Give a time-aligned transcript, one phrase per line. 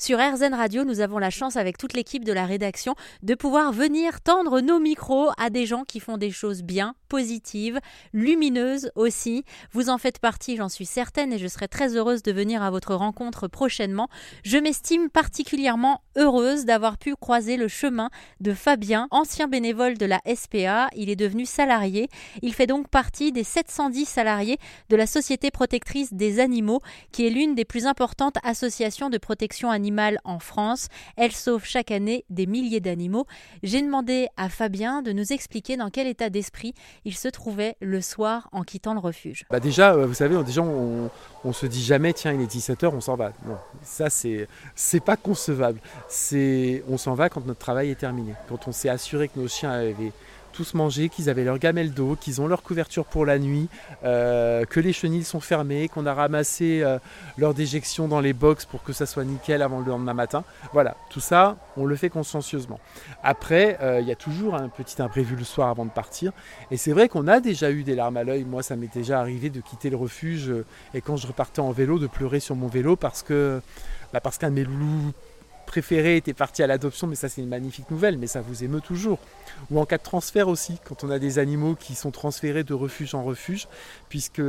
[0.00, 3.72] Sur RZN Radio, nous avons la chance avec toute l'équipe de la rédaction de pouvoir
[3.72, 7.80] venir tendre nos micros à des gens qui font des choses bien, positives,
[8.12, 9.42] lumineuses aussi.
[9.72, 12.70] Vous en faites partie, j'en suis certaine, et je serai très heureuse de venir à
[12.70, 14.08] votre rencontre prochainement.
[14.44, 18.08] Je m'estime particulièrement heureuse d'avoir pu croiser le chemin
[18.38, 20.90] de Fabien, ancien bénévole de la SPA.
[20.94, 22.08] Il est devenu salarié.
[22.42, 24.58] Il fait donc partie des 710 salariés
[24.90, 26.78] de la Société protectrice des animaux,
[27.10, 29.87] qui est l'une des plus importantes associations de protection animale
[30.24, 30.88] en France.
[31.16, 33.26] Elle sauve chaque année des milliers d'animaux.
[33.62, 38.00] J'ai demandé à Fabien de nous expliquer dans quel état d'esprit il se trouvait le
[38.00, 39.44] soir en quittant le refuge.
[39.50, 41.10] Bah déjà, euh, vous savez, déjà on,
[41.44, 43.32] on se dit jamais, tiens, il est 17h, on s'en va.
[43.46, 45.80] Non, ça c'est c'est pas concevable.
[46.08, 49.48] C'est on s'en va quand notre travail est terminé, quand on s'est assuré que nos
[49.48, 50.12] chiens avaient
[50.58, 50.74] tous
[51.12, 53.68] qu'ils avaient leur gamelle d'eau, qu'ils ont leur couverture pour la nuit,
[54.02, 56.98] euh, que les chenilles sont fermées, qu'on a ramassé euh,
[57.36, 60.42] leur déjection dans les box pour que ça soit nickel avant le lendemain matin.
[60.72, 62.80] Voilà, tout ça, on le fait consciencieusement.
[63.22, 66.32] Après, euh, il y a toujours un petit imprévu le soir avant de partir.
[66.72, 68.42] Et c'est vrai qu'on a déjà eu des larmes à l'œil.
[68.42, 70.52] Moi, ça m'est déjà arrivé de quitter le refuge
[70.92, 73.62] et quand je repartais en vélo, de pleurer sur mon vélo parce que
[74.12, 75.12] bah, parce qu'un de mes loulous
[75.68, 78.80] préféré était parti à l'adoption, mais ça c'est une magnifique nouvelle, mais ça vous émeut
[78.80, 79.18] toujours.
[79.70, 82.74] Ou en cas de transfert aussi, quand on a des animaux qui sont transférés de
[82.74, 83.68] refuge en refuge,
[84.08, 84.42] puisque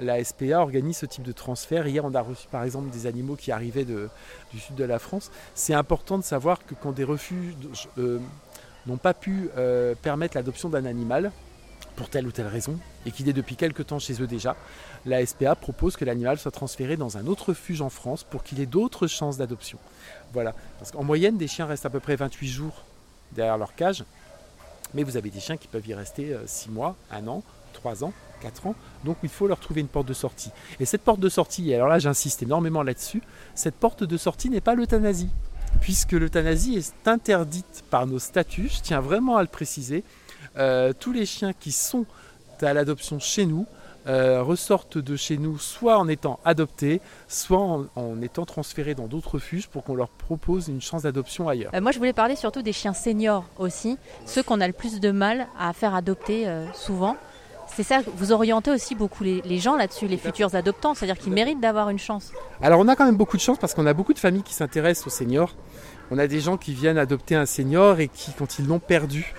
[0.00, 1.86] la SPA organise ce type de transfert.
[1.86, 5.30] Hier on a reçu par exemple des animaux qui arrivaient du sud de la France.
[5.54, 7.54] C'est important de savoir que quand des refuges
[7.98, 8.18] euh,
[8.86, 11.30] n'ont pas pu euh, permettre l'adoption d'un animal,
[11.96, 14.56] pour telle ou telle raison, et qu'il est depuis quelque temps chez eux déjà,
[15.06, 18.60] la SPA propose que l'animal soit transféré dans un autre refuge en France pour qu'il
[18.60, 19.78] ait d'autres chances d'adoption.
[20.32, 20.54] Voilà.
[20.78, 22.84] Parce qu'en moyenne, des chiens restent à peu près 28 jours
[23.32, 24.04] derrière leur cage,
[24.94, 28.04] mais vous avez des chiens qui peuvent y rester 6 euh, mois, 1 an, 3
[28.04, 28.12] ans,
[28.42, 28.74] 4 ans.
[29.04, 30.50] Donc il faut leur trouver une porte de sortie.
[30.80, 33.22] Et cette porte de sortie, et alors là j'insiste énormément là-dessus,
[33.54, 35.30] cette porte de sortie n'est pas l'euthanasie.
[35.80, 40.04] Puisque l'euthanasie est interdite par nos statuts, je tiens vraiment à le préciser.
[40.56, 42.06] Euh, tous les chiens qui sont
[42.60, 43.66] à l'adoption chez nous
[44.06, 47.58] euh, ressortent de chez nous soit en étant adoptés, soit
[47.96, 51.72] en, étant transférés dans d'autres refuges pour qu'on leur propose une chance d'adoption ailleurs.
[51.74, 55.00] Euh, moi, je voulais parler surtout des chiens seniors aussi, ceux qu'on a le plus
[55.00, 57.16] de mal à faire adopter souvent.
[57.74, 61.60] C'est ça, vous orientez aussi beaucoup les, gens là-dessus, les futurs adoptants, c'est-à-dire qu'ils méritent
[61.60, 62.32] d'avoir une chance.
[62.60, 64.52] Alors on a quand même beaucoup de chance parce qu'on a beaucoup de familles qui
[64.52, 65.54] s'intéressent aux seniors.
[66.10, 69.34] On a des gens qui viennent adopter un senior et qui, quand ils l'ont perdu,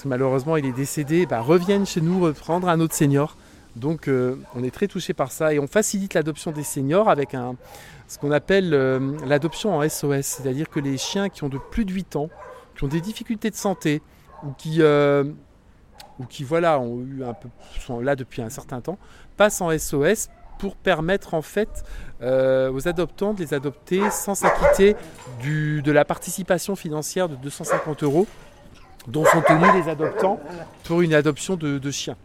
[0.00, 3.36] parce que malheureusement il est décédé, bah, reviennent chez nous reprendre un autre senior.
[3.76, 7.34] Donc euh, on est très touché par ça et on facilite l'adoption des seniors avec
[7.34, 7.56] un,
[8.08, 11.84] ce qu'on appelle euh, l'adoption en SOS, c'est-à-dire que les chiens qui ont de plus
[11.84, 12.30] de 8 ans,
[12.74, 14.00] qui ont des difficultés de santé
[14.42, 15.24] ou qui, euh,
[16.18, 18.96] ou qui voilà, ont eu un peu, sont là depuis un certain temps,
[19.36, 21.84] passent en SOS pour permettre en fait
[22.22, 24.94] aux adoptants de les adopter sans s'acquitter
[25.42, 28.26] de la participation financière de 250 euros
[29.10, 30.40] dont sont tenus les adoptants
[30.84, 32.16] pour une adoption de, chiens.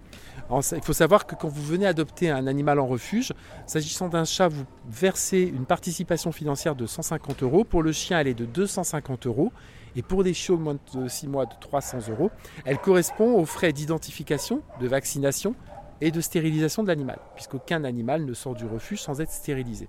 [0.51, 3.33] il faut savoir que quand vous venez adopter un animal en refuge,
[3.65, 7.63] s'agissant d'un chat, vous versez une participation financière de 150 euros.
[7.63, 9.51] Pour le chien, elle est de 250 euros.
[9.97, 12.29] Et pour des chiots de moins de 6 mois, de 300 euros.
[12.65, 15.55] Elle correspond aux frais d'identification, de vaccination
[16.01, 19.87] et de stérilisation de l'animal, puisqu'aucun animal ne sort du refuge sans être stérilisé.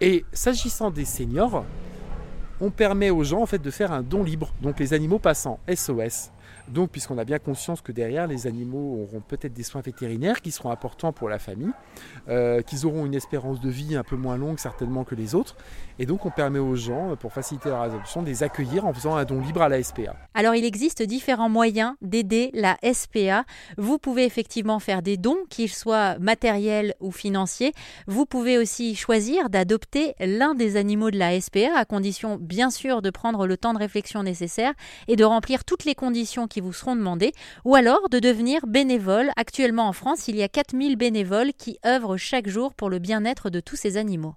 [0.00, 1.64] Et s'agissant des seniors,
[2.60, 4.52] on permet aux gens en fait de faire un don libre.
[4.62, 6.30] Donc les animaux passent en SOS.
[6.68, 10.50] Donc puisqu'on a bien conscience que derrière les animaux auront peut-être des soins vétérinaires qui
[10.50, 11.72] seront importants pour la famille,
[12.28, 15.56] euh, qu'ils auront une espérance de vie un peu moins longue certainement que les autres,
[15.98, 19.16] et donc on permet aux gens, pour faciliter leur adoption, de les accueillir en faisant
[19.16, 20.16] un don libre à la SPA.
[20.34, 23.44] Alors il existe différents moyens d'aider la SPA.
[23.76, 27.72] Vous pouvez effectivement faire des dons, qu'ils soient matériels ou financiers.
[28.06, 33.02] Vous pouvez aussi choisir d'adopter l'un des animaux de la SPA, à condition bien sûr
[33.02, 34.72] de prendre le temps de réflexion nécessaire
[35.08, 37.32] et de remplir toutes les conditions qui vous seront demandées,
[37.64, 39.30] ou alors de devenir bénévole.
[39.36, 43.50] Actuellement en France, il y a 4000 bénévoles qui œuvrent chaque jour pour le bien-être
[43.50, 44.34] de tous ces animaux.